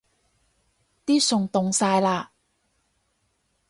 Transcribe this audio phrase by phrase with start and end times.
[1.05, 2.29] 啲餸凍晒喇